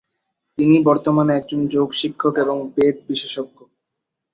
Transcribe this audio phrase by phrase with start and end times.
[0.57, 3.57] তিনি বর্তমানে একজন যোগ শিক্ষক এবং বেদ বিশেষজ্ঞ।